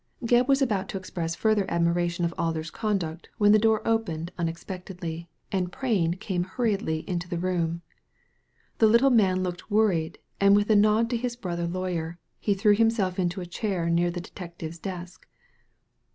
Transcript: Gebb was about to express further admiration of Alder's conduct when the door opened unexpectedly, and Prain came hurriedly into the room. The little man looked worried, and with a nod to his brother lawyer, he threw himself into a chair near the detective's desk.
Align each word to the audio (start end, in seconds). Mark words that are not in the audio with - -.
Gebb 0.25 0.47
was 0.47 0.63
about 0.63 0.89
to 0.89 0.97
express 0.97 1.35
further 1.35 1.63
admiration 1.69 2.25
of 2.25 2.33
Alder's 2.35 2.71
conduct 2.71 3.29
when 3.37 3.51
the 3.51 3.59
door 3.59 3.87
opened 3.87 4.31
unexpectedly, 4.35 5.29
and 5.51 5.71
Prain 5.71 6.15
came 6.15 6.43
hurriedly 6.43 7.07
into 7.07 7.29
the 7.29 7.37
room. 7.37 7.83
The 8.79 8.87
little 8.87 9.11
man 9.11 9.43
looked 9.43 9.69
worried, 9.69 10.17
and 10.39 10.55
with 10.55 10.71
a 10.71 10.75
nod 10.75 11.07
to 11.11 11.17
his 11.17 11.35
brother 11.35 11.67
lawyer, 11.67 12.17
he 12.39 12.55
threw 12.55 12.75
himself 12.75 13.19
into 13.19 13.41
a 13.41 13.45
chair 13.45 13.91
near 13.91 14.09
the 14.09 14.19
detective's 14.21 14.79
desk. 14.79 15.27